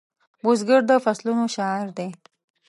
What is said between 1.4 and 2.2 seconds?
شاعر دی